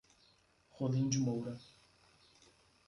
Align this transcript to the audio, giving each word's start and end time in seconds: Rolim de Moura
Rolim 0.71 1.09
de 1.11 1.19
Moura 1.19 1.55